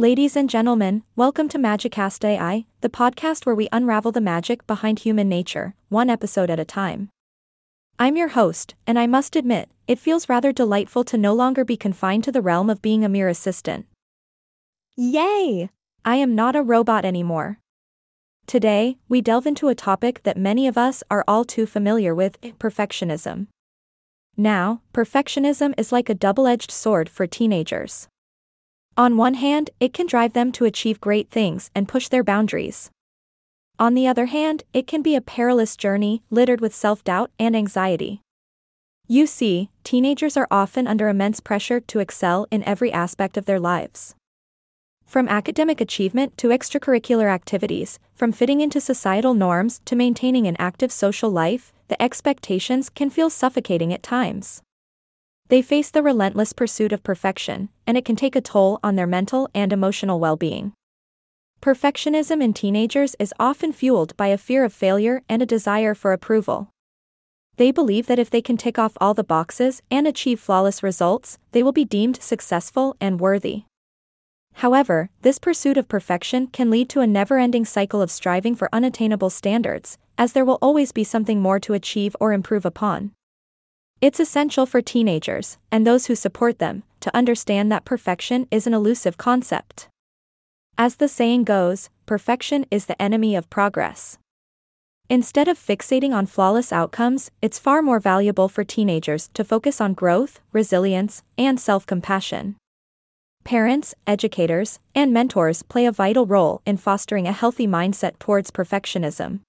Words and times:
Ladies 0.00 0.34
and 0.34 0.48
gentlemen, 0.48 1.02
welcome 1.14 1.46
to 1.50 1.58
Magicast 1.58 2.24
AI, 2.24 2.64
the 2.80 2.88
podcast 2.88 3.44
where 3.44 3.54
we 3.54 3.68
unravel 3.70 4.12
the 4.12 4.20
magic 4.22 4.66
behind 4.66 5.00
human 5.00 5.28
nature, 5.28 5.74
one 5.90 6.08
episode 6.08 6.48
at 6.48 6.58
a 6.58 6.64
time. 6.64 7.10
I'm 7.98 8.16
your 8.16 8.28
host, 8.28 8.74
and 8.86 8.98
I 8.98 9.06
must 9.06 9.36
admit, 9.36 9.68
it 9.86 9.98
feels 9.98 10.26
rather 10.26 10.52
delightful 10.52 11.04
to 11.04 11.18
no 11.18 11.34
longer 11.34 11.66
be 11.66 11.76
confined 11.76 12.24
to 12.24 12.32
the 12.32 12.40
realm 12.40 12.70
of 12.70 12.80
being 12.80 13.04
a 13.04 13.10
mere 13.10 13.28
assistant. 13.28 13.84
Yay! 14.96 15.68
I 16.02 16.16
am 16.16 16.34
not 16.34 16.56
a 16.56 16.62
robot 16.62 17.04
anymore. 17.04 17.58
Today, 18.46 18.96
we 19.06 19.20
delve 19.20 19.46
into 19.46 19.68
a 19.68 19.74
topic 19.74 20.22
that 20.22 20.38
many 20.38 20.66
of 20.66 20.78
us 20.78 21.02
are 21.10 21.26
all 21.28 21.44
too 21.44 21.66
familiar 21.66 22.14
with 22.14 22.40
perfectionism. 22.40 23.48
Now, 24.34 24.80
perfectionism 24.94 25.74
is 25.76 25.92
like 25.92 26.08
a 26.08 26.14
double 26.14 26.46
edged 26.46 26.70
sword 26.70 27.10
for 27.10 27.26
teenagers. 27.26 28.08
On 29.00 29.16
one 29.16 29.32
hand, 29.32 29.70
it 29.80 29.94
can 29.94 30.04
drive 30.06 30.34
them 30.34 30.52
to 30.52 30.66
achieve 30.66 31.00
great 31.00 31.30
things 31.30 31.70
and 31.74 31.88
push 31.88 32.08
their 32.08 32.22
boundaries. 32.22 32.90
On 33.78 33.94
the 33.94 34.06
other 34.06 34.26
hand, 34.26 34.64
it 34.74 34.86
can 34.86 35.00
be 35.00 35.16
a 35.16 35.22
perilous 35.22 35.74
journey, 35.74 36.22
littered 36.28 36.60
with 36.60 36.74
self 36.74 37.02
doubt 37.02 37.30
and 37.38 37.56
anxiety. 37.56 38.20
You 39.08 39.26
see, 39.26 39.70
teenagers 39.84 40.36
are 40.36 40.46
often 40.50 40.86
under 40.86 41.08
immense 41.08 41.40
pressure 41.40 41.80
to 41.80 42.00
excel 42.00 42.46
in 42.50 42.62
every 42.64 42.92
aspect 42.92 43.38
of 43.38 43.46
their 43.46 43.58
lives. 43.58 44.14
From 45.06 45.30
academic 45.30 45.80
achievement 45.80 46.36
to 46.36 46.48
extracurricular 46.48 47.32
activities, 47.32 47.98
from 48.14 48.32
fitting 48.32 48.60
into 48.60 48.82
societal 48.82 49.32
norms 49.32 49.80
to 49.86 49.96
maintaining 49.96 50.46
an 50.46 50.56
active 50.58 50.92
social 50.92 51.30
life, 51.30 51.72
the 51.88 52.00
expectations 52.02 52.90
can 52.90 53.08
feel 53.08 53.30
suffocating 53.30 53.94
at 53.94 54.02
times. 54.02 54.60
They 55.50 55.62
face 55.62 55.90
the 55.90 56.00
relentless 56.00 56.52
pursuit 56.52 56.92
of 56.92 57.02
perfection, 57.02 57.70
and 57.84 57.98
it 57.98 58.04
can 58.04 58.14
take 58.14 58.36
a 58.36 58.40
toll 58.40 58.78
on 58.84 58.94
their 58.94 59.06
mental 59.06 59.48
and 59.52 59.72
emotional 59.72 60.20
well 60.20 60.36
being. 60.36 60.74
Perfectionism 61.60 62.40
in 62.40 62.52
teenagers 62.52 63.16
is 63.18 63.34
often 63.36 63.72
fueled 63.72 64.16
by 64.16 64.28
a 64.28 64.38
fear 64.38 64.62
of 64.62 64.72
failure 64.72 65.22
and 65.28 65.42
a 65.42 65.46
desire 65.46 65.92
for 65.96 66.12
approval. 66.12 66.68
They 67.56 67.72
believe 67.72 68.06
that 68.06 68.20
if 68.20 68.30
they 68.30 68.40
can 68.40 68.56
tick 68.56 68.78
off 68.78 68.96
all 69.00 69.12
the 69.12 69.24
boxes 69.24 69.82
and 69.90 70.06
achieve 70.06 70.38
flawless 70.38 70.84
results, 70.84 71.36
they 71.50 71.64
will 71.64 71.72
be 71.72 71.84
deemed 71.84 72.22
successful 72.22 72.96
and 73.00 73.18
worthy. 73.18 73.64
However, 74.54 75.10
this 75.22 75.40
pursuit 75.40 75.76
of 75.76 75.88
perfection 75.88 76.46
can 76.46 76.70
lead 76.70 76.88
to 76.90 77.00
a 77.00 77.08
never 77.08 77.38
ending 77.38 77.64
cycle 77.64 78.00
of 78.00 78.12
striving 78.12 78.54
for 78.54 78.68
unattainable 78.72 79.30
standards, 79.30 79.98
as 80.16 80.32
there 80.32 80.44
will 80.44 80.58
always 80.62 80.92
be 80.92 81.02
something 81.02 81.42
more 81.42 81.58
to 81.58 81.74
achieve 81.74 82.14
or 82.20 82.32
improve 82.32 82.64
upon. 82.64 83.10
It's 84.00 84.18
essential 84.18 84.64
for 84.64 84.80
teenagers, 84.80 85.58
and 85.70 85.86
those 85.86 86.06
who 86.06 86.14
support 86.14 86.58
them, 86.58 86.84
to 87.00 87.14
understand 87.14 87.70
that 87.70 87.84
perfection 87.84 88.48
is 88.50 88.66
an 88.66 88.72
elusive 88.72 89.18
concept. 89.18 89.88
As 90.78 90.96
the 90.96 91.06
saying 91.06 91.44
goes, 91.44 91.90
perfection 92.06 92.64
is 92.70 92.86
the 92.86 93.00
enemy 93.00 93.36
of 93.36 93.50
progress. 93.50 94.16
Instead 95.10 95.48
of 95.48 95.58
fixating 95.58 96.14
on 96.14 96.24
flawless 96.24 96.72
outcomes, 96.72 97.30
it's 97.42 97.58
far 97.58 97.82
more 97.82 98.00
valuable 98.00 98.48
for 98.48 98.64
teenagers 98.64 99.28
to 99.34 99.44
focus 99.44 99.82
on 99.82 99.92
growth, 99.92 100.40
resilience, 100.50 101.22
and 101.36 101.60
self 101.60 101.84
compassion. 101.84 102.56
Parents, 103.44 103.94
educators, 104.06 104.78
and 104.94 105.12
mentors 105.12 105.62
play 105.62 105.84
a 105.84 105.92
vital 105.92 106.24
role 106.24 106.62
in 106.64 106.78
fostering 106.78 107.28
a 107.28 107.32
healthy 107.32 107.66
mindset 107.66 108.18
towards 108.18 108.50
perfectionism 108.50 109.40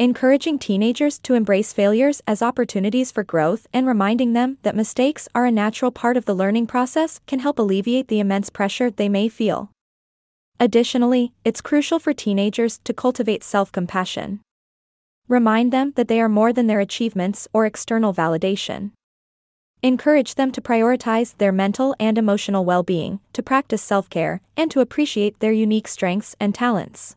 encouraging 0.00 0.60
teenagers 0.60 1.18
to 1.18 1.34
embrace 1.34 1.72
failures 1.72 2.22
as 2.24 2.40
opportunities 2.40 3.10
for 3.10 3.24
growth 3.24 3.66
and 3.72 3.84
reminding 3.84 4.32
them 4.32 4.56
that 4.62 4.76
mistakes 4.76 5.28
are 5.34 5.44
a 5.44 5.50
natural 5.50 5.90
part 5.90 6.16
of 6.16 6.24
the 6.24 6.34
learning 6.34 6.68
process 6.68 7.20
can 7.26 7.40
help 7.40 7.58
alleviate 7.58 8.06
the 8.06 8.20
immense 8.20 8.48
pressure 8.48 8.90
they 8.90 9.08
may 9.08 9.28
feel. 9.28 9.72
Additionally, 10.60 11.32
it's 11.44 11.60
crucial 11.60 11.98
for 11.98 12.12
teenagers 12.12 12.78
to 12.84 12.94
cultivate 12.94 13.42
self 13.42 13.72
compassion. 13.72 14.40
Remind 15.26 15.72
them 15.72 15.92
that 15.96 16.06
they 16.06 16.20
are 16.20 16.28
more 16.28 16.52
than 16.52 16.68
their 16.68 16.80
achievements 16.80 17.48
or 17.52 17.66
external 17.66 18.14
validation. 18.14 18.92
Encourage 19.82 20.36
them 20.36 20.50
to 20.52 20.60
prioritize 20.60 21.36
their 21.38 21.52
mental 21.52 21.94
and 22.00 22.18
emotional 22.18 22.64
well 22.64 22.82
being, 22.82 23.18
to 23.32 23.42
practice 23.42 23.82
self 23.82 24.08
care, 24.08 24.40
and 24.56 24.70
to 24.70 24.80
appreciate 24.80 25.38
their 25.40 25.52
unique 25.52 25.88
strengths 25.88 26.36
and 26.40 26.54
talents. 26.54 27.16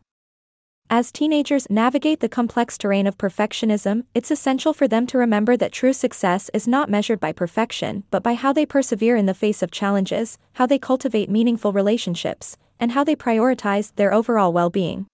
As 0.94 1.10
teenagers 1.10 1.70
navigate 1.70 2.20
the 2.20 2.28
complex 2.28 2.76
terrain 2.76 3.06
of 3.06 3.16
perfectionism, 3.16 4.04
it's 4.14 4.30
essential 4.30 4.74
for 4.74 4.86
them 4.86 5.06
to 5.06 5.16
remember 5.16 5.56
that 5.56 5.72
true 5.72 5.94
success 5.94 6.50
is 6.52 6.68
not 6.68 6.90
measured 6.90 7.18
by 7.18 7.32
perfection 7.32 8.04
but 8.10 8.22
by 8.22 8.34
how 8.34 8.52
they 8.52 8.66
persevere 8.66 9.16
in 9.16 9.24
the 9.24 9.32
face 9.32 9.62
of 9.62 9.70
challenges, 9.70 10.36
how 10.52 10.66
they 10.66 10.78
cultivate 10.78 11.30
meaningful 11.30 11.72
relationships, 11.72 12.58
and 12.78 12.92
how 12.92 13.02
they 13.04 13.16
prioritize 13.16 13.94
their 13.96 14.12
overall 14.12 14.52
well 14.52 14.68
being. 14.68 15.06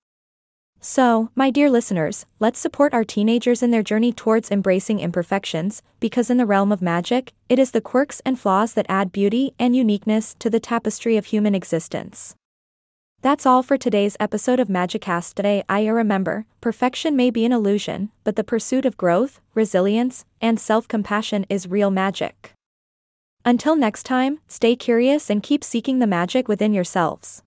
So, 0.81 1.31
my 1.37 1.49
dear 1.49 1.71
listeners, 1.71 2.27
let's 2.41 2.59
support 2.59 2.93
our 2.93 3.05
teenagers 3.05 3.63
in 3.63 3.71
their 3.71 3.85
journey 3.85 4.13
towards 4.13 4.51
embracing 4.51 4.99
imperfections, 4.99 5.85
because 6.01 6.29
in 6.29 6.39
the 6.39 6.47
realm 6.47 6.73
of 6.73 6.83
magic, 6.83 7.35
it 7.49 7.61
is 7.61 7.71
the 7.71 7.81
quirks 7.81 8.21
and 8.27 8.37
flaws 8.37 8.73
that 8.75 8.87
add 8.89 9.13
beauty 9.13 9.55
and 9.61 9.77
uniqueness 9.77 10.35
to 10.41 10.51
the 10.51 10.59
tapestry 10.59 11.17
of 11.17 11.27
human 11.27 11.55
existence. 11.55 12.35
That's 13.21 13.47
all 13.47 13.65
for 13.65 13.77
today's 13.77 14.17
episode 14.21 14.61
of 14.61 14.69
Magicast 14.69 15.35
today. 15.35 15.65
I 15.69 15.85
remember, 15.89 16.47
perfection 16.61 17.17
may 17.17 17.31
be 17.31 17.45
an 17.45 17.51
illusion, 17.51 18.13
but 18.23 18.37
the 18.37 18.45
pursuit 18.45 18.87
of 18.87 18.97
growth, 18.97 19.41
resilience, 19.55 20.25
and 20.41 20.61
self 20.61 20.87
compassion 20.87 21.45
is 21.49 21.67
real 21.67 21.91
magic. 21.91 22.53
Until 23.45 23.75
next 23.75 24.05
time, 24.05 24.39
stay 24.47 24.77
curious 24.77 25.31
and 25.31 25.43
keep 25.43 25.65
seeking 25.65 25.99
the 25.99 26.07
magic 26.07 26.47
within 26.47 26.73
yourselves. 26.73 27.43